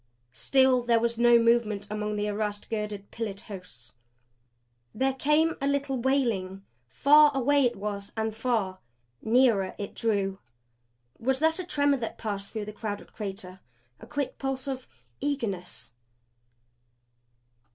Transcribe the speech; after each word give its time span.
Still 0.33 0.81
there 0.81 0.99
was 0.99 1.19
no 1.19 1.37
movement 1.37 1.85
among 1.91 2.09
all 2.09 2.15
the 2.15 2.27
arrased, 2.27 2.71
girdered, 2.71 3.11
pillared 3.11 3.41
hosts. 3.41 3.93
There 4.95 5.13
came 5.13 5.53
a 5.61 5.67
little 5.67 5.95
wailing; 5.95 6.65
far 6.87 7.29
away 7.35 7.65
it 7.65 7.75
was 7.75 8.11
and 8.17 8.33
far. 8.35 8.79
Nearer 9.21 9.75
it 9.77 9.93
drew. 9.93 10.39
Was 11.19 11.37
that 11.37 11.59
a 11.59 11.63
tremor 11.63 11.97
that 11.97 12.17
passed 12.17 12.51
through 12.51 12.65
the 12.65 12.73
crowded 12.73 13.13
crater? 13.13 13.59
A 13.99 14.07
quick 14.07 14.39
pulse 14.39 14.67
of 14.67 14.87
eagerness? 15.19 15.91